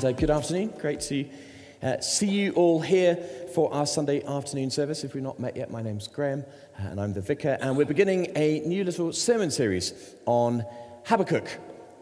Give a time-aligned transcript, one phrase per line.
[0.00, 0.72] And uh, good afternoon.
[0.78, 1.26] Great to
[1.82, 3.16] uh, see you all here
[3.52, 5.04] for our Sunday afternoon service.
[5.04, 6.42] If we've not met yet, my name's Graham
[6.78, 7.58] uh, and I'm the vicar.
[7.60, 9.92] And we're beginning a new little sermon series
[10.24, 10.64] on
[11.04, 11.50] Habakkuk.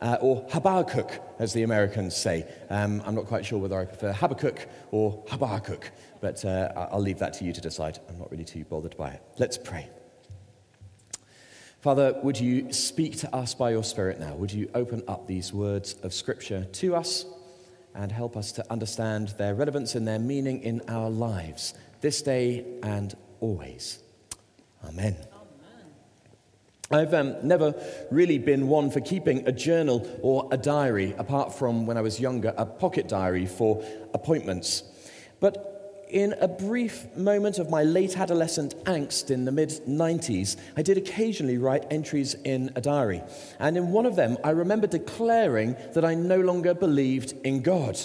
[0.01, 2.47] Uh, or Habakkuk, as the Americans say.
[2.71, 7.19] Um, I'm not quite sure whether I prefer Habakkuk or Habakkuk, but uh, I'll leave
[7.19, 7.99] that to you to decide.
[8.09, 9.23] I'm not really too bothered by it.
[9.39, 9.89] Let's pray.
[11.81, 14.37] Father, would you speak to us by your Spirit now?
[14.37, 17.25] Would you open up these words of Scripture to us?
[17.99, 22.65] And help us to understand their relevance and their meaning in our lives, this day
[22.85, 23.99] and always.
[24.87, 25.17] Amen.
[26.91, 27.75] I've um, never
[28.11, 32.19] really been one for keeping a journal or a diary, apart from when I was
[32.19, 33.85] younger, a pocket diary for
[34.15, 34.85] appointments.
[35.41, 35.78] But
[36.11, 40.99] in a brief moment of my late adolescent angst in the mid 90s, I did
[40.99, 43.23] occasionally write entries in a diary.
[43.59, 47.99] And in one of them, I remember declaring that I no longer believed in God.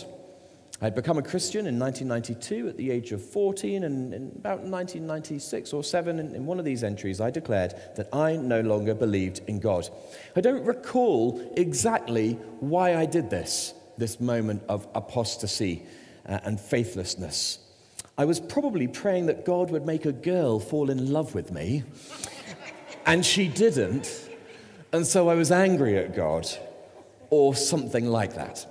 [0.81, 5.71] I'd become a Christian in 1992 at the age of 14, and in about 1996
[5.71, 9.61] or 7, in one of these entries, I declared that I no longer believed in
[9.61, 9.87] God.
[10.35, 15.85] I don't recall exactly why I did this, this moment of apostasy
[16.27, 17.62] uh, and faithlessness.
[18.17, 21.83] I was probably praying that God would make a girl fall in love with me,
[23.05, 24.29] and she didn't.
[24.91, 26.47] And so I was angry at God,
[27.31, 28.65] or something like that.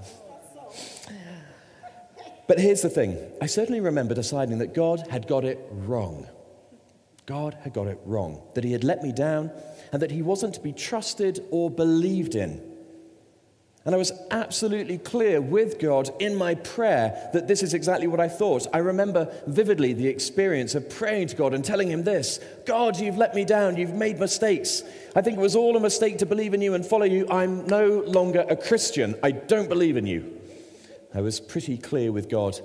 [2.47, 6.29] But here's the thing I certainly remember deciding that God had got it wrong.
[7.27, 9.51] God had got it wrong, that He had let me down,
[9.93, 12.72] and that He wasn't to be trusted or believed in.
[13.85, 18.21] And I was absolutely clear with God in my prayer that this is exactly what
[18.21, 18.69] I thought.
[18.73, 23.17] I remember vividly the experience of praying to God and telling Him this God, you've
[23.17, 23.77] let me down.
[23.77, 24.85] You've made mistakes.
[25.17, 27.27] I think it was all a mistake to believe in you and follow you.
[27.29, 29.17] I'm no longer a Christian.
[29.23, 30.39] I don't believe in you.
[31.13, 32.59] I was pretty clear with God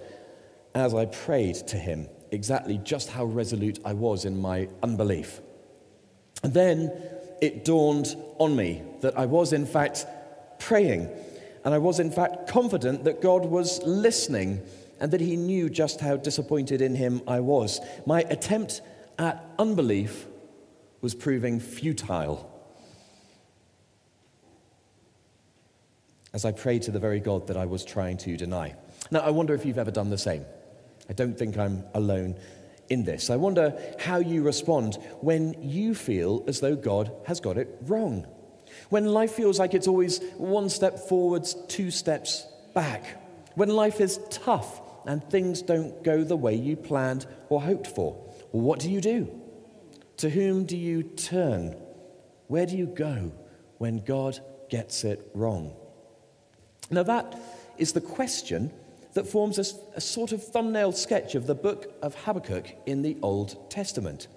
[0.76, 5.42] as I prayed to Him exactly just how resolute I was in my unbelief.
[6.44, 6.92] And then
[7.42, 10.06] it dawned on me that I was, in fact,
[10.60, 11.10] praying.
[11.64, 14.62] And I was, in fact, confident that God was listening
[15.00, 17.80] and that He knew just how disappointed in Him I was.
[18.06, 18.82] My attempt
[19.20, 20.28] at unbelief
[21.02, 22.52] was proving futile.
[26.34, 28.76] As I prayed to the very God that I was trying to deny.
[29.12, 30.46] Now, I wonder if you've ever done the same.
[31.10, 32.38] I don't think I'm alone
[32.90, 33.30] in this.
[33.30, 38.26] I wonder how you respond when you feel as though God has got it wrong.
[38.90, 43.22] When life feels like it's always one step forwards, two steps back.
[43.56, 48.14] When life is tough and things don't go the way you planned or hoped for.
[48.52, 49.30] what do you do?
[50.18, 51.76] To whom do you turn?
[52.48, 53.32] Where do you go
[53.78, 54.40] when God
[54.70, 55.76] gets it wrong?
[56.90, 57.40] Now, that
[57.78, 58.72] is the question
[59.14, 59.66] that forms a,
[59.96, 64.28] a, sort of thumbnail sketch of the book of Habakkuk in the Old Testament.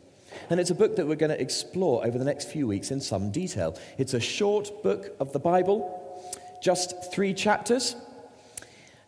[0.48, 3.00] And it's a book that we're going to explore over the next few weeks in
[3.00, 3.78] some detail.
[3.98, 7.96] It's a short book of the Bible, just three chapters.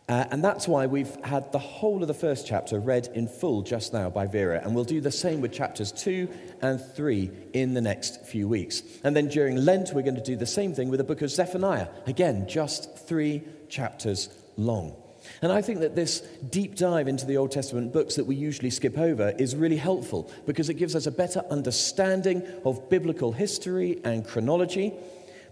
[0.09, 3.61] Uh, and that's why we've had the whole of the first chapter read in full
[3.61, 4.61] just now by Vera.
[4.61, 6.27] And we'll do the same with chapters two
[6.61, 8.83] and three in the next few weeks.
[9.03, 11.31] And then during Lent, we're going to do the same thing with the book of
[11.31, 11.87] Zephaniah.
[12.05, 15.02] Again, just three chapters long.
[15.41, 18.69] And I think that this deep dive into the Old Testament books that we usually
[18.69, 23.99] skip over is really helpful because it gives us a better understanding of biblical history
[24.03, 24.93] and chronology,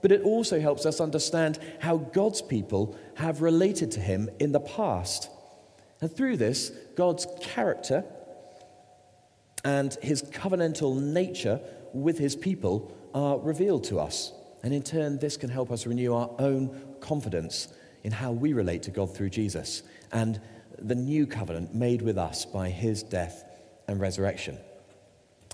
[0.02, 4.60] but it also helps us understand how God's people have related to Him in the
[4.60, 5.30] past.
[6.00, 8.04] And through this, God's character
[9.64, 11.60] and His covenantal nature
[11.94, 14.32] with His people are revealed to us.
[14.64, 17.68] And in turn, this can help us renew our own confidence
[18.04, 20.42] in how we relate to God through Jesus and
[20.80, 23.46] the new covenant made with us by his death
[23.88, 24.58] and resurrection.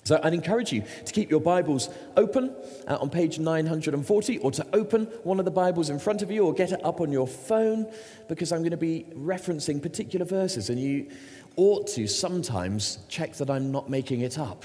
[0.08, 2.56] So I'd encourage you to keep your Bibles open
[2.88, 6.46] uh, on page 940 or to open one of the Bibles in front of you
[6.46, 7.92] or get it up on your phone
[8.30, 11.10] because I'm going to be referencing particular verses and you
[11.58, 14.64] ought to sometimes check that I'm not making it up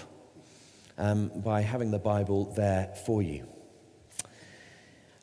[0.96, 3.51] um, by having the Bible there for you.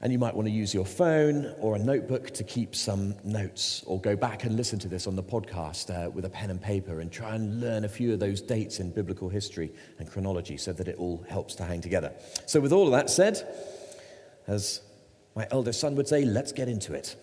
[0.01, 3.83] And you might want to use your phone or a notebook to keep some notes,
[3.85, 6.61] or go back and listen to this on the podcast uh, with a pen and
[6.61, 10.55] paper and try and learn a few of those dates in biblical history and chronology
[10.55, 12.13] so that it all helps to hang together.
[12.45, 13.45] So, with all of that said,
[14.47, 14.81] as
[15.35, 17.17] my eldest son would say, let's get into it.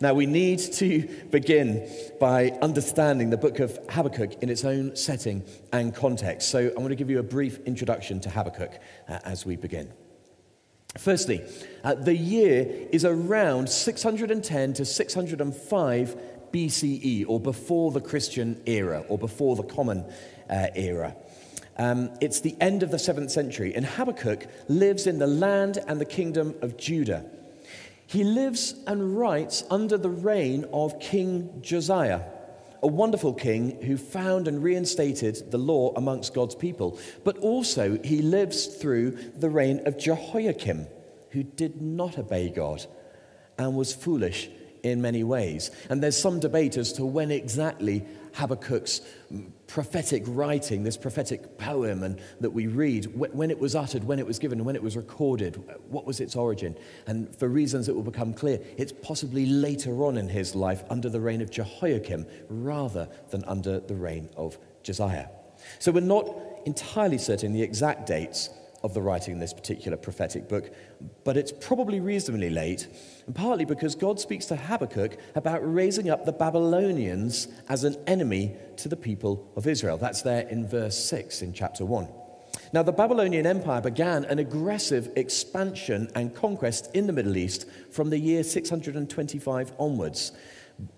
[0.00, 1.86] Now, we need to begin
[2.18, 6.48] by understanding the book of Habakkuk in its own setting and context.
[6.48, 8.80] So, I'm going to give you a brief introduction to Habakkuk
[9.10, 9.92] uh, as we begin.
[10.98, 11.42] Firstly,
[11.84, 16.16] uh, the year is around 610 to 605
[16.52, 20.04] BCE, or before the Christian era, or before the Common
[20.48, 21.14] uh, Era.
[21.76, 26.00] Um, it's the end of the seventh century, and Habakkuk lives in the land and
[26.00, 27.24] the kingdom of Judah.
[28.06, 32.22] He lives and writes under the reign of King Josiah,
[32.82, 36.98] a wonderful king who found and reinstated the law amongst God's people.
[37.24, 40.86] But also, he lives through the reign of Jehoiakim,
[41.30, 42.86] who did not obey God
[43.58, 44.48] and was foolish
[44.82, 45.70] in many ways.
[45.88, 48.04] And there's some debate as to when exactly
[48.34, 49.00] Habakkuk's
[49.66, 54.26] prophetic writing, this prophetic poem and, that we read, when it was uttered, when it
[54.26, 56.76] was given, when it was recorded, what was its origin.
[57.06, 61.08] And for reasons that will become clear, it's possibly later on in his life under
[61.08, 65.26] the reign of Jehoiakim rather than under the reign of Josiah.
[65.78, 66.28] So we're not
[66.66, 68.50] entirely certain the exact dates
[68.82, 70.70] of the writing in this particular prophetic book,
[71.24, 72.88] but it's probably reasonably late,
[73.26, 78.56] and partly because God speaks to Habakkuk about raising up the Babylonians as an enemy
[78.78, 79.98] to the people of Israel.
[79.98, 82.08] That's there in verse 6 in chapter 1.
[82.72, 88.10] Now, the Babylonian Empire began an aggressive expansion and conquest in the Middle East from
[88.10, 90.32] the year 625 onwards.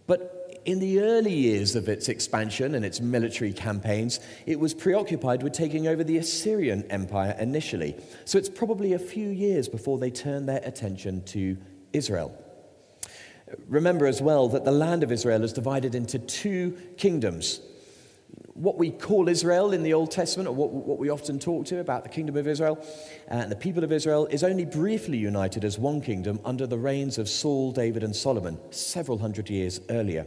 [0.06, 5.43] But in the early years of its expansion and its military campaigns, it was preoccupied
[5.43, 7.97] with taking over the Assyrian Empire initially.
[8.25, 11.56] So it's probably a few years before they turn their attention to
[11.93, 12.32] Israel.
[13.69, 17.61] Remember as well that the land of Israel is divided into two kingdoms.
[18.55, 21.81] What we call Israel in the Old Testament, or what, what we often talk to
[21.81, 22.79] about the kingdom of Israel
[23.31, 26.79] uh, and the people of Israel, is only briefly united as one kingdom under the
[26.79, 30.26] reigns of Saul, David, and Solomon several hundred years earlier.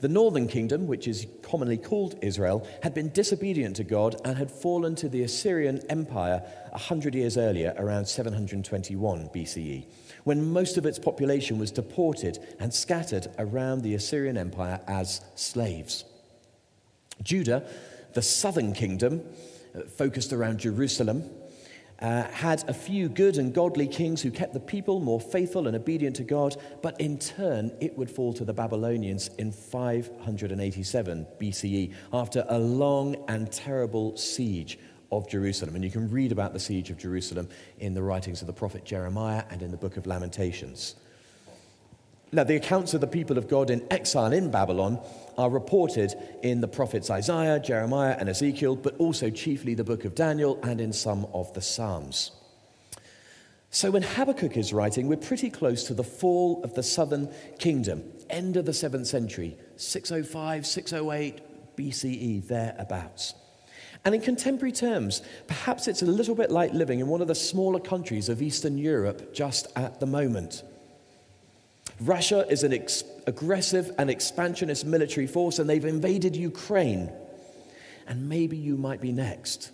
[0.00, 4.50] The northern kingdom, which is commonly called Israel, had been disobedient to God and had
[4.50, 9.86] fallen to the Assyrian Empire a hundred years earlier, around 721 BCE,
[10.24, 16.04] when most of its population was deported and scattered around the Assyrian Empire as slaves.
[17.22, 17.66] Judah,
[18.12, 19.22] the southern kingdom,
[19.74, 21.24] uh, focused around Jerusalem,
[22.00, 25.76] uh, had a few good and godly kings who kept the people more faithful and
[25.76, 31.94] obedient to God, but in turn it would fall to the Babylonians in 587 BCE
[32.12, 34.78] after a long and terrible siege
[35.12, 35.74] of Jerusalem.
[35.74, 37.48] And you can read about the siege of Jerusalem
[37.78, 40.96] in the writings of the prophet Jeremiah and in the book of Lamentations.
[42.32, 44.98] Now, the accounts of the people of God in exile in Babylon
[45.38, 50.14] are reported in the prophets Isaiah, Jeremiah, and Ezekiel, but also chiefly the book of
[50.14, 52.32] Daniel and in some of the Psalms.
[53.70, 58.02] So, when Habakkuk is writing, we're pretty close to the fall of the southern kingdom,
[58.28, 63.34] end of the seventh century, 605, 608 BCE, thereabouts.
[64.04, 67.34] And in contemporary terms, perhaps it's a little bit like living in one of the
[67.34, 70.62] smaller countries of Eastern Europe just at the moment.
[72.00, 77.10] Russia is an ex- aggressive and expansionist military force, and they've invaded Ukraine.
[78.06, 79.72] And maybe you might be next.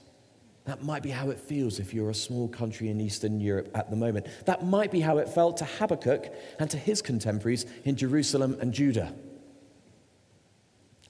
[0.64, 3.90] That might be how it feels if you're a small country in Eastern Europe at
[3.90, 4.26] the moment.
[4.46, 8.72] That might be how it felt to Habakkuk and to his contemporaries in Jerusalem and
[8.72, 9.12] Judah.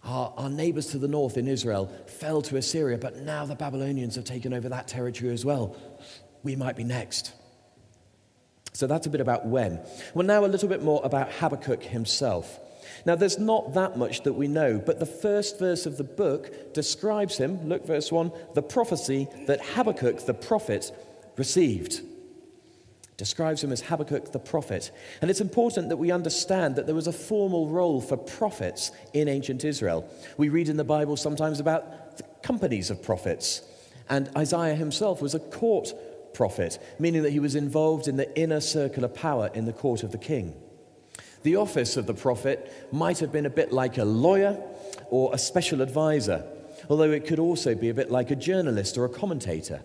[0.04, 4.16] Our, our, neighbors to the north in Israel fell to Assyria, but now the Babylonians
[4.16, 5.76] have taken over that territory as well.
[6.42, 7.33] We might be next.
[8.73, 9.81] So that's a bit about when.
[10.14, 12.59] Well, now a little bit more about Habakkuk himself.
[13.05, 16.75] Now, there's not that much that we know, but the first verse of the book
[16.75, 20.93] describes him, look, verse 1, the prophecy that Habakkuk the prophet
[21.37, 22.00] received.
[23.17, 24.91] Describes him as Habakkuk the prophet.
[25.21, 29.29] And it's important that we understand that there was a formal role for prophets in
[29.29, 30.09] ancient Israel.
[30.37, 33.62] We read in the Bible sometimes about the companies of prophets,
[34.09, 35.93] and Isaiah himself was a court
[36.35, 40.03] prophet, meaning that he was involved in the inner circle of power in the court
[40.03, 40.55] of the king.
[41.43, 44.62] The office of the prophet might have been a bit like a lawyer
[45.11, 46.45] or a special advisor,
[46.89, 49.83] although it could also be a bit like a journalist or a commentator.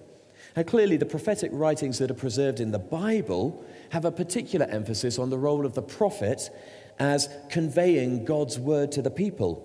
[0.56, 5.20] And clearly, the prophetic writings that are preserved in the Bible have a particular emphasis
[5.20, 6.50] on the role of the prophet
[7.00, 9.64] as conveying God's word to the people.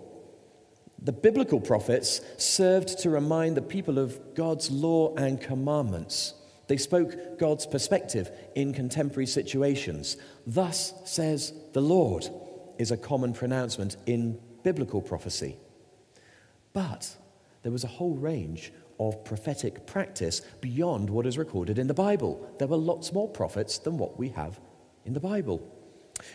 [1.03, 6.35] The biblical prophets served to remind the people of God's law and commandments.
[6.73, 10.17] They spoke God's perspective in contemporary situations.
[10.47, 12.27] Thus says the Lord
[12.79, 15.59] is a common pronouncement in biblical prophecy.
[16.73, 17.15] But
[17.63, 22.51] there was a whole range of prophetic practice beyond what is recorded in the Bible.
[22.59, 24.59] There were lots more prophets than what we have
[25.05, 25.61] in the Bible.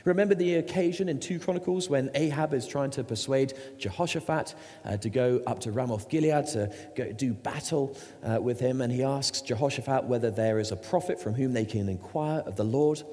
[0.05, 5.09] Remember the occasion in 2 Chronicles when Ahab is trying to persuade Jehoshaphat uh, to
[5.09, 9.41] go up to Ramoth Gilead to go, do battle uh, with him, and he asks
[9.41, 13.03] Jehoshaphat whether there is a prophet from whom they can inquire of the Lord.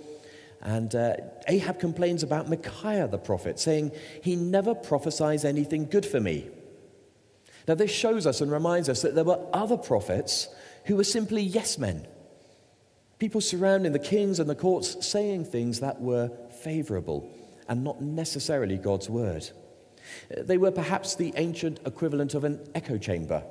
[0.60, 1.16] And uh,
[1.46, 6.48] Ahab complains about Micaiah the prophet, saying, He never prophesies anything good for me.
[7.68, 10.48] Now, this shows us and reminds us that there were other prophets
[10.86, 12.06] who were simply yes men.
[13.18, 16.30] People surrounding the kings and the courts saying things that were
[16.62, 17.30] favorable
[17.68, 19.48] and not necessarily God's word.
[20.36, 23.42] They were perhaps the ancient equivalent of an echo chamber,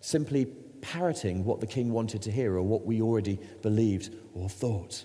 [0.00, 0.46] simply
[0.80, 5.04] parroting what the king wanted to hear or what we already believed or thought.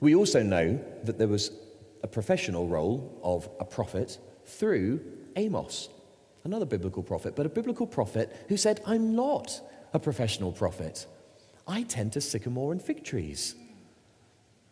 [0.00, 1.52] We also know that there was
[2.02, 5.00] a professional role of a prophet through
[5.36, 5.88] Amos,
[6.44, 9.60] another biblical prophet, but a biblical prophet who said, I'm not
[9.94, 11.06] a professional prophet.
[11.66, 13.54] I tend to sycamore and fig trees.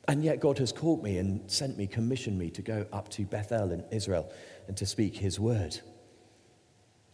[0.09, 3.25] And yet God has called me and sent me, commissioned me to go up to
[3.25, 4.33] Bethel in Israel
[4.67, 5.79] and to speak his word.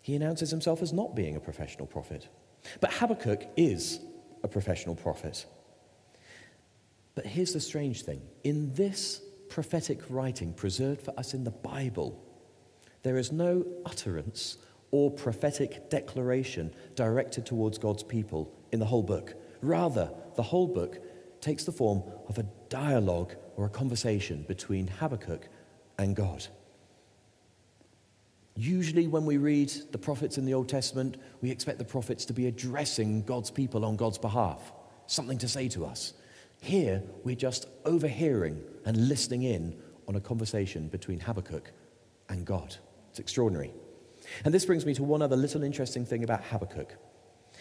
[0.01, 2.29] He announces himself as not being a professional prophet.
[2.81, 4.01] But Habakkuk is
[4.43, 5.45] a professional prophet.
[7.15, 12.23] But here's the strange thing in this prophetic writing preserved for us in the Bible,
[13.03, 14.59] there is no utterance
[14.91, 19.35] or prophetic declaration directed towards God's people in the whole book.
[19.63, 20.99] Rather, the whole book
[21.41, 25.49] takes the form of a dialogue or a conversation between Habakkuk
[25.99, 26.47] and God.
[28.55, 32.33] Usually, when we read the prophets in the Old Testament, we expect the prophets to
[32.33, 34.73] be addressing God's people on God's behalf,
[35.07, 36.15] something to say to us.
[36.63, 39.77] Here, we're just overhearing and listening in
[40.09, 41.71] on a conversation between Habakkuk
[42.31, 42.77] and God.
[43.11, 43.75] It's extraordinary.
[44.45, 46.97] And this brings me to one other little interesting thing about Habakkuk.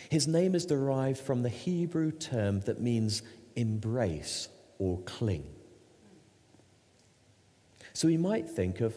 [0.10, 3.24] His name is derived from the Hebrew term that means
[3.56, 5.46] embrace or cling.
[7.94, 8.96] So we might think of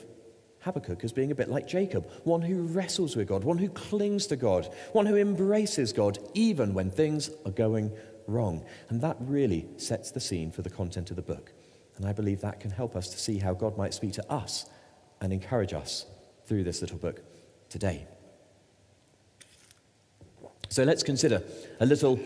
[0.60, 4.26] Habakkuk as being a bit like Jacob, one who wrestles with God, one who clings
[4.26, 7.92] to God, one who embraces God even when things are going
[8.26, 8.64] wrong.
[8.88, 11.52] And that really sets the scene for the content of the book.
[11.96, 14.66] And I believe that can help us to see how God might speak to us
[15.20, 16.06] and encourage us
[16.44, 17.22] through this little book
[17.68, 18.06] today.
[20.68, 21.42] So let's consider
[21.80, 22.18] a little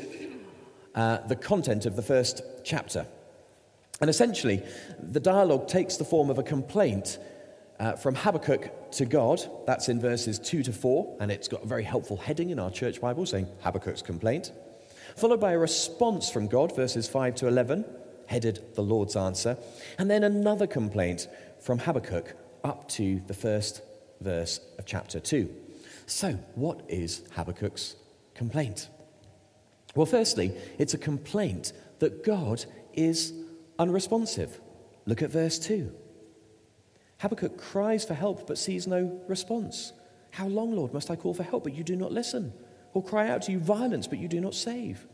[0.95, 3.07] uh, the content of the first chapter.
[4.01, 4.63] And essentially,
[5.01, 7.19] the dialogue takes the form of a complaint
[7.79, 9.41] uh, from Habakkuk to God.
[9.67, 12.71] That's in verses 2 to 4, and it's got a very helpful heading in our
[12.71, 14.53] church Bible saying Habakkuk's complaint
[15.17, 17.85] followed by a response from God, verses 5 to 11,
[18.27, 19.57] headed the Lord's answer,
[19.99, 21.29] and then another complaint
[21.61, 22.35] from Habakkuk
[22.65, 23.83] up to the first
[24.21, 25.49] verse of chapter 2.
[26.07, 27.97] So, what is Habakkuk's
[28.35, 28.89] complaint?
[29.95, 33.33] Well, firstly, it's a complaint that God is
[33.79, 34.61] unresponsive.
[35.07, 35.93] Look at verse 2.
[37.19, 39.93] Habakkuk cries for help but sees no response.
[40.31, 42.53] How long, Lord, must I call for help, but you do not listen?
[42.95, 45.07] or cry out to you violence, but you do not save.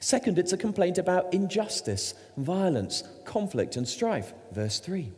[0.00, 4.32] Second, it's a complaint about injustice, violence, conflict, and strife.
[4.52, 5.12] Verse 3.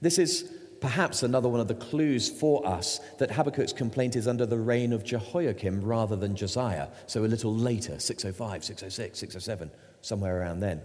[0.00, 0.52] This is
[0.82, 4.92] perhaps another one of the clues for us that Habakkuk's complaint is under the reign
[4.92, 9.70] of Jehoiakim rather than Josiah, so a little later, 605, 606, 607,
[10.00, 10.82] somewhere around then.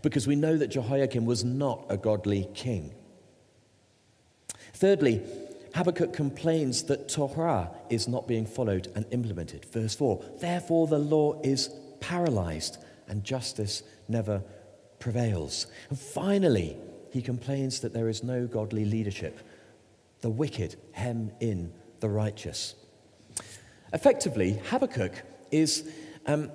[0.00, 2.94] Because we know that Jehoiakim was not a godly king.
[4.72, 5.20] Thirdly,
[5.74, 9.66] Habakkuk complains that Torah is not being followed and implemented.
[9.66, 11.68] Verse 4 Therefore, the law is
[12.00, 14.42] paralyzed and justice never
[15.00, 15.66] prevails.
[15.90, 16.78] And finally,
[17.14, 19.38] he complains that there is no godly leadership.
[20.20, 22.74] The wicked hem in the righteous.
[23.92, 25.12] Effectively, Habakkuk
[25.52, 25.88] is
[26.26, 26.50] um,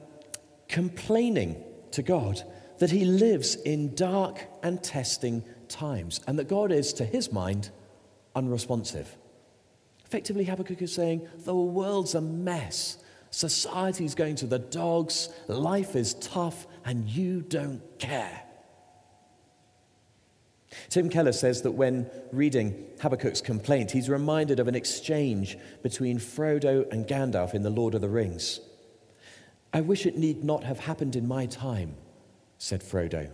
[0.67, 2.43] complaining to God
[2.79, 7.69] that he lives in dark and testing times, and that God is, to his mind,
[8.35, 9.15] unresponsive.
[10.05, 12.97] Effectively, Habakkuk is saying, the world's a mess.
[13.31, 18.43] Society's going to the dogs, life is tough, and you don't care.
[20.89, 26.89] Tim Keller says that when reading Habakkuk's complaint, he's reminded of an exchange between Frodo
[26.91, 28.59] and Gandalf in The Lord of the Rings.
[29.73, 31.95] I wish it need not have happened in my time,
[32.57, 33.31] said Frodo.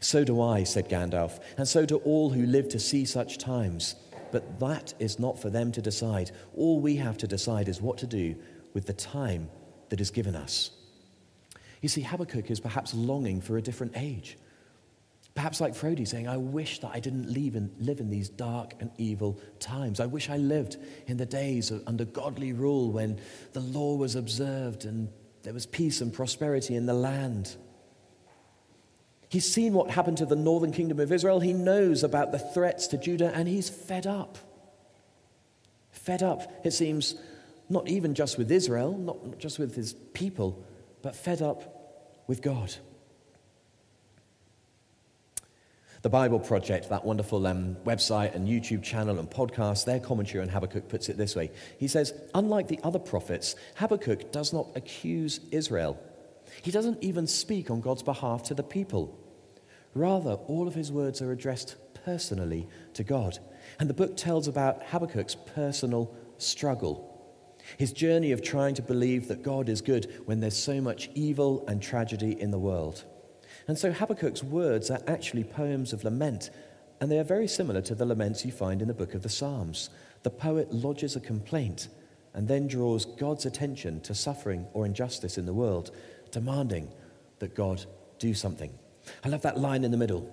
[0.00, 3.96] So do I, said Gandalf, and so do all who live to see such times.
[4.30, 6.30] But that is not for them to decide.
[6.56, 8.36] All we have to decide is what to do
[8.74, 9.50] with the time
[9.90, 10.70] that is given us.
[11.82, 14.38] You see, Habakkuk is perhaps longing for a different age.
[15.34, 18.74] Perhaps like Frodo saying, I wish that I didn't live in, live in these dark
[18.80, 19.98] and evil times.
[19.98, 23.18] I wish I lived in the days of, under godly rule when
[23.54, 25.08] the law was observed and
[25.42, 27.56] there was peace and prosperity in the land.
[29.28, 31.40] He's seen what happened to the northern kingdom of Israel.
[31.40, 34.36] He knows about the threats to Judah, and he's fed up.
[35.90, 37.14] Fed up, it seems,
[37.70, 40.62] not even just with Israel, not just with his people,
[41.00, 42.74] but fed up with God.
[46.02, 50.48] The Bible Project, that wonderful um, website and YouTube channel and podcast, their commentary on
[50.48, 51.52] Habakkuk puts it this way.
[51.78, 56.02] He says, Unlike the other prophets, Habakkuk does not accuse Israel.
[56.60, 59.16] He doesn't even speak on God's behalf to the people.
[59.94, 63.38] Rather, all of his words are addressed personally to God.
[63.78, 67.08] And the book tells about Habakkuk's personal struggle.
[67.78, 71.64] His journey of trying to believe that God is good when there's so much evil
[71.68, 73.04] and tragedy in the world.
[73.68, 76.50] And so Habakkuk's words are actually poems of lament,
[77.00, 79.28] and they are very similar to the laments you find in the book of the
[79.28, 79.90] Psalms.
[80.22, 81.88] The poet lodges a complaint
[82.34, 85.90] and then draws God's attention to suffering or injustice in the world,
[86.30, 86.90] demanding
[87.40, 87.84] that God
[88.18, 88.72] do something.
[89.24, 90.32] I love that line in the middle.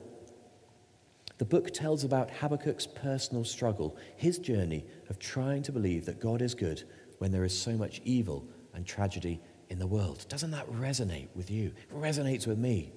[1.39, 6.41] The book tells about Habakkuk's personal struggle, his journey of trying to believe that God
[6.41, 6.83] is good
[7.19, 10.25] when there is so much evil and tragedy in the world.
[10.29, 11.73] Doesn't that resonate with you?
[11.89, 12.91] It resonates with me.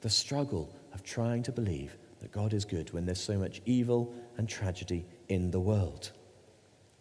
[0.00, 4.14] The struggle of trying to believe that God is good when there's so much evil
[4.36, 6.12] and tragedy in the world.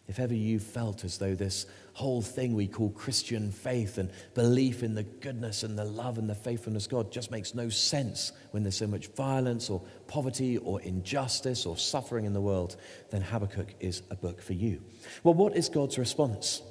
[0.07, 4.81] If ever you felt as though this whole thing we call Christian faith and belief
[4.81, 8.31] in the goodness and the love and the faithfulness of God just makes no sense
[8.51, 12.77] when there's so much violence or poverty or injustice or suffering in the world,
[13.09, 14.81] then Habakkuk is a book for you.
[15.23, 16.61] Well, what is God's response?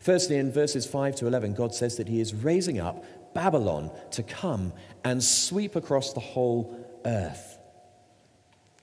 [0.00, 4.22] Firstly, in verses 5 to 11, God says that He is raising up Babylon to
[4.22, 4.72] come
[5.04, 7.58] and sweep across the whole earth.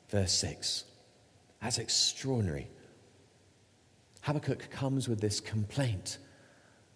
[0.09, 0.83] Verse 6.
[1.61, 2.67] That's extraordinary.
[4.21, 6.17] Habakkuk comes with this complaint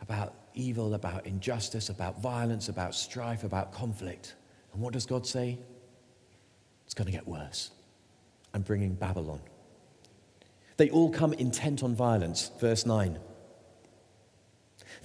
[0.01, 4.35] about evil, about injustice, about violence, about strife, about conflict.
[4.73, 5.57] And what does God say?
[6.85, 7.71] It's going to get worse.
[8.53, 9.41] I'm bringing Babylon.
[10.77, 12.51] They all come intent on violence.
[12.59, 13.17] Verse 9.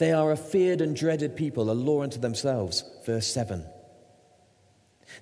[0.01, 2.85] They are a feared and dreaded people, a law unto themselves.
[3.05, 3.67] Verse 7.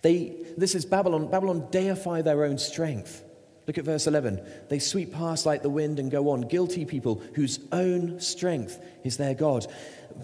[0.03, 1.29] They, this is Babylon.
[1.33, 3.25] Babylon deify their own strength.
[3.67, 4.41] Look at verse 11.
[4.69, 6.43] They sweep past like the wind and go on.
[6.43, 9.67] Guilty people whose own strength is their God.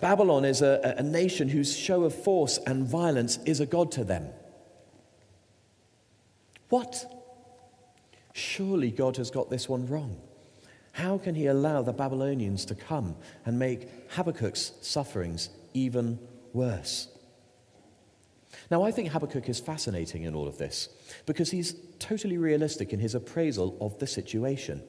[0.00, 4.04] Babylon is a, a nation whose show of force and violence is a God to
[4.04, 4.28] them.
[6.68, 7.12] What?
[8.32, 10.16] Surely God has got this one wrong.
[10.94, 16.20] How can he allow the Babylonians to come and make Habakkuk's sufferings even
[16.52, 17.08] worse?
[18.70, 20.88] Now, I think Habakkuk is fascinating in all of this
[21.26, 24.84] because he's totally realistic in his appraisal of the situation.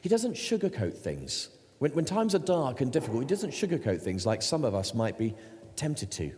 [0.00, 1.48] He doesn't sugarcoat things.
[1.80, 4.94] When, when times are dark and difficult, he doesn't sugarcoat things like some of us
[4.94, 5.34] might be
[5.74, 6.30] tempted to.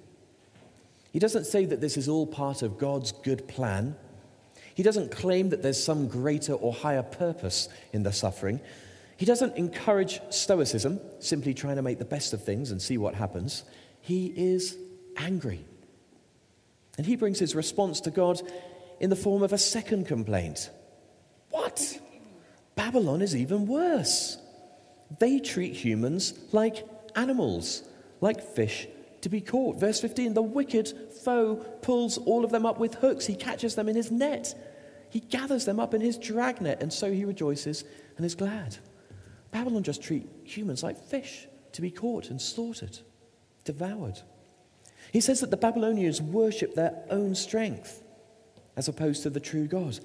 [1.12, 3.96] He doesn't say that this is all part of God's good plan.
[4.74, 8.62] He doesn't claim that there's some greater or higher purpose in the suffering.
[9.20, 13.14] He doesn't encourage stoicism, simply trying to make the best of things and see what
[13.14, 13.64] happens.
[14.00, 14.78] He is
[15.14, 15.66] angry.
[16.96, 18.40] And he brings his response to God
[18.98, 20.70] in the form of a second complaint.
[21.50, 22.00] What?
[22.76, 24.38] Babylon is even worse.
[25.18, 27.82] They treat humans like animals,
[28.22, 28.88] like fish
[29.20, 29.78] to be caught.
[29.78, 33.86] Verse 15 the wicked foe pulls all of them up with hooks, he catches them
[33.86, 34.54] in his net.
[35.10, 37.84] He gathers them up in his dragnet, and so he rejoices
[38.16, 38.78] and is glad.
[39.50, 42.98] Babylon just treat humans like fish to be caught and slaughtered,
[43.64, 44.20] devoured.
[45.12, 48.02] He says that the Babylonians worship their own strength
[48.76, 49.98] as opposed to the true God.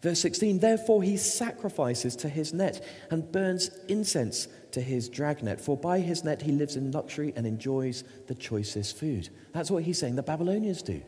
[0.00, 5.76] Verse 16, therefore he sacrifices to his net and burns incense to his dragnet, for
[5.76, 9.28] by his net he lives in luxury and enjoys the choicest food.
[9.52, 11.02] That's what he's saying the Babylonians do.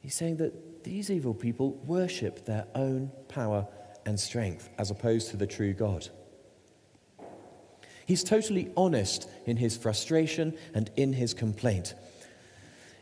[0.00, 3.66] He's saying that these evil people worship their own power
[4.06, 6.08] and strength as opposed to the true God.
[8.10, 11.94] He's totally honest in his frustration and in his complaint.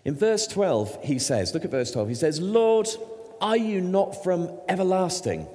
[0.05, 2.89] In verse 12, he says, look at verse 12, he says, Lord,
[3.41, 5.47] are you not from everlasting?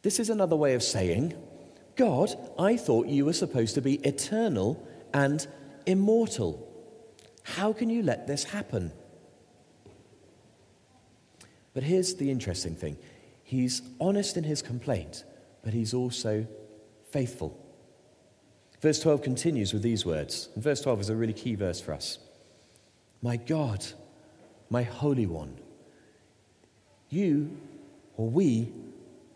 [0.00, 1.34] This is another way of saying,
[1.96, 5.46] God, I thought you were supposed to be eternal and
[5.84, 6.66] immortal.
[7.42, 8.90] How can you let this happen?
[11.74, 12.96] But here's the interesting thing
[13.44, 15.24] He's honest in his complaint,
[15.62, 16.46] but he's also
[17.10, 17.67] faithful.
[18.80, 20.48] Verse 12 continues with these words.
[20.54, 22.18] And verse 12 is a really key verse for us.
[23.22, 23.84] My God,
[24.70, 25.58] my Holy One,
[27.08, 27.56] you
[28.16, 28.72] or we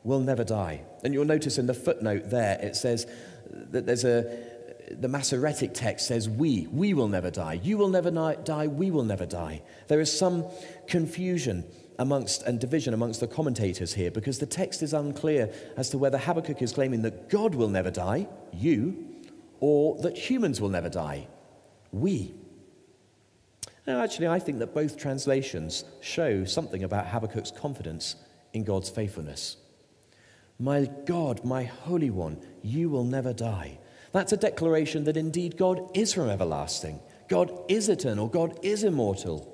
[0.04, 0.82] will never die.
[1.02, 3.06] And you'll notice in the footnote there, it says
[3.50, 4.52] that there's a
[5.00, 7.60] the Masoretic text says, We, we will never die.
[7.62, 9.62] You will never die, we will never die.
[9.88, 10.44] There is some
[10.86, 11.64] confusion
[11.98, 16.18] amongst and division amongst the commentators here because the text is unclear as to whether
[16.18, 19.11] Habakkuk is claiming that God will never die, you,
[19.62, 21.24] or that humans will never die,
[21.92, 22.34] we.
[23.86, 28.16] Now, actually, I think that both translations show something about Habakkuk's confidence
[28.52, 29.56] in God's faithfulness.
[30.58, 33.78] My God, my Holy One, you will never die.
[34.10, 36.98] That's a declaration that indeed God is from everlasting.
[37.28, 38.26] God is eternal.
[38.26, 39.48] God is immortal.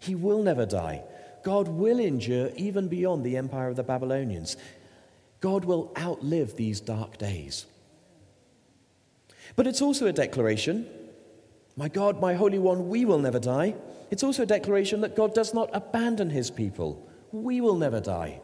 [0.00, 1.02] He will never die.
[1.42, 4.56] God will endure even beyond the empire of the Babylonians.
[5.40, 7.66] God will outlive these dark days.
[9.56, 10.86] But it's also a declaration
[11.76, 13.74] my God, my Holy One, we will never die.
[14.10, 17.08] It's also a declaration that God does not abandon his people.
[17.32, 18.40] We will never die.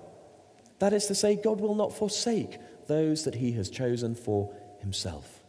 [0.80, 2.58] That is to say, God will not forsake
[2.88, 5.40] those that he has chosen for himself.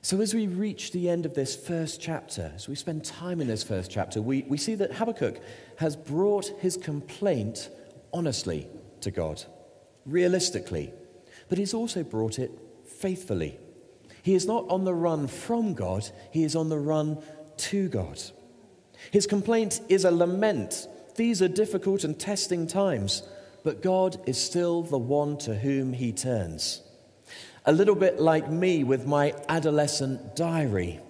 [0.00, 3.48] So, as we reach the end of this first chapter, as we spend time in
[3.48, 5.42] this first chapter, we, we see that Habakkuk
[5.76, 7.68] has brought his complaint
[8.14, 8.66] honestly
[9.02, 9.44] to God,
[10.06, 10.94] realistically,
[11.48, 12.50] but he's also brought it
[12.86, 13.58] faithfully.
[14.22, 17.18] He is not on the run from God, he is on the run
[17.58, 18.20] to God.
[19.10, 20.86] His complaint is a lament.
[21.16, 23.22] These are difficult and testing times,
[23.64, 26.82] but God is still the one to whom he turns.
[27.64, 31.00] A little bit like me with my adolescent diary.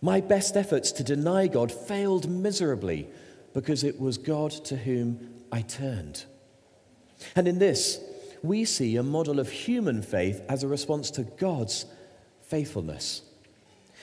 [0.00, 3.08] My best efforts to deny God failed miserably
[3.52, 6.24] because it was God to whom I turned.
[7.36, 8.00] And in this,
[8.44, 11.86] we see a model of human faith as a response to God's
[12.42, 13.22] faithfulness.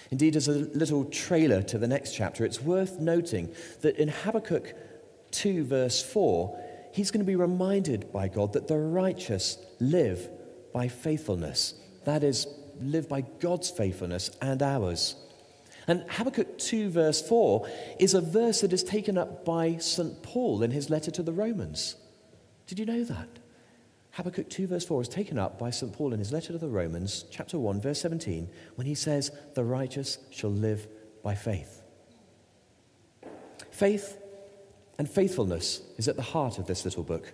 [0.09, 4.73] Indeed, as a little trailer to the next chapter, it's worth noting that in Habakkuk
[5.29, 6.59] 2, verse 4,
[6.91, 10.27] he's going to be reminded by God that the righteous live
[10.73, 11.75] by faithfulness.
[12.05, 12.47] That is,
[12.81, 15.15] live by God's faithfulness and ours.
[15.87, 20.23] And Habakkuk 2, verse 4, is a verse that is taken up by St.
[20.23, 21.95] Paul in his letter to the Romans.
[22.65, 23.40] Did you know that?
[24.11, 25.93] Habakkuk 2, verse 4 is taken up by St.
[25.93, 29.63] Paul in his letter to the Romans, chapter 1, verse 17, when he says, The
[29.63, 30.87] righteous shall live
[31.23, 31.81] by faith.
[33.71, 34.17] Faith
[34.99, 37.33] and faithfulness is at the heart of this little book.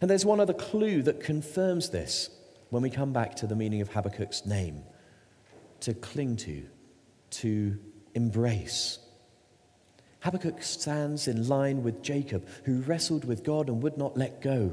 [0.00, 2.28] And there's one other clue that confirms this
[2.70, 4.82] when we come back to the meaning of Habakkuk's name
[5.80, 6.64] to cling to,
[7.30, 7.78] to
[8.14, 8.98] embrace.
[10.22, 14.72] Habakkuk stands in line with Jacob, who wrestled with God and would not let go.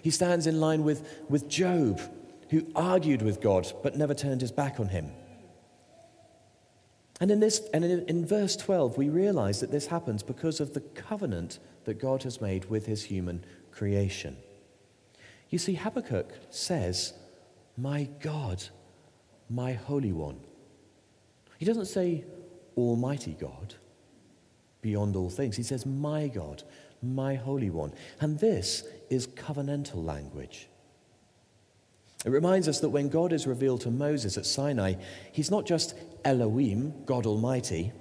[0.00, 2.00] He stands in line with, with Job,
[2.50, 5.10] who argued with God but never turned his back on him.
[7.20, 10.72] And in, this, and in, in verse 12, we realize that this happens because of
[10.72, 14.36] the covenant that God has made with his human creation.
[15.50, 17.12] You see, Habakkuk says,
[17.76, 18.62] My God,
[19.50, 20.38] my Holy One.
[21.58, 22.24] He doesn't say,
[22.76, 23.74] Almighty God
[24.86, 25.56] beyond all things.
[25.56, 26.62] He says, My God,
[27.02, 27.92] my Holy One.
[28.20, 30.68] And this is covenantal language.
[32.24, 34.94] It reminds us that when God is revealed to Moses at Sinai,
[35.32, 35.94] he's not just
[36.24, 37.92] Elohim, God Almighty.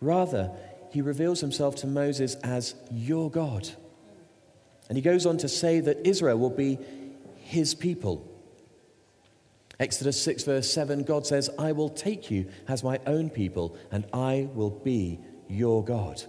[0.00, 0.52] Rather,
[0.92, 3.68] he reveals himself to Moses as your God.
[4.88, 6.78] And he goes on to say that Israel will be
[7.42, 8.26] his people.
[9.80, 14.04] Exodus 6, verse 7, God says, I will take you as my own people, and
[14.12, 15.18] I will be
[15.50, 16.22] your God.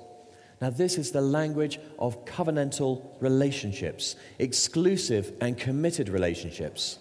[0.62, 7.00] Now, this is the language of covenantal relationships, exclusive and committed relationships.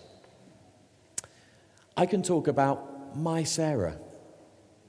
[1.97, 3.99] I can talk about my Sarah,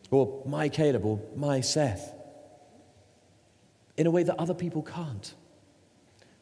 [0.09, 2.13] or my Caleb, or my Seth,
[3.97, 5.33] in a way that other people can't,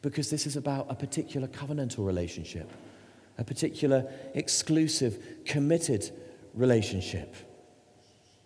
[0.02, 2.70] because this is about a particular covenantal relationship,
[3.38, 6.10] a particular exclusive, committed
[6.54, 7.34] relationship.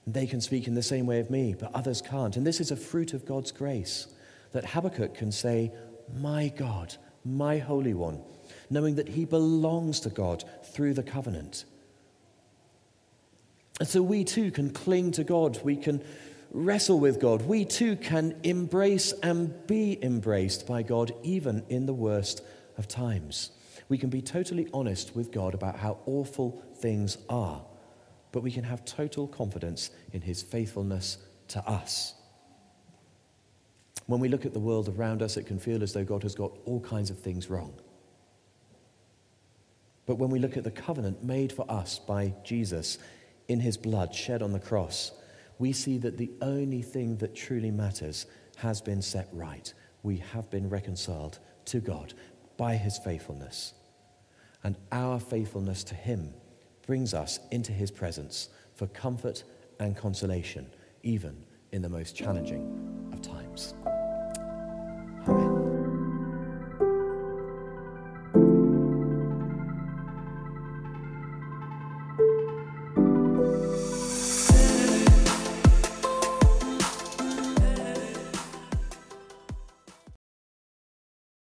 [0.06, 2.36] They can speak in the same way of me, but others can't.
[2.36, 4.06] And this is a fruit of God's grace
[4.52, 5.72] that Habakkuk can say,
[6.14, 8.22] My God, my Holy One,
[8.68, 11.64] knowing that he belongs to God through the covenant.
[13.80, 15.58] And so we too can cling to God.
[15.64, 16.02] We can
[16.52, 17.42] wrestle with God.
[17.42, 22.42] We too can embrace and be embraced by God, even in the worst
[22.76, 23.50] of times.
[23.88, 27.62] We can be totally honest with God about how awful things are
[28.34, 32.14] but we can have total confidence in his faithfulness to us.
[34.06, 36.34] When we look at the world around us, it can feel as though God has
[36.34, 37.72] got all kinds of things wrong.
[40.04, 42.98] But when we look at the covenant made for us by Jesus
[43.46, 45.12] in his blood shed on the cross,
[45.60, 49.72] we see that the only thing that truly matters has been set right.
[50.02, 52.14] We have been reconciled to God
[52.56, 53.74] by his faithfulness.
[54.64, 56.34] And our faithfulness to him
[56.86, 59.44] brings us into his presence for comfort
[59.80, 60.66] and consolation,
[61.02, 63.74] even in the most challenging of times.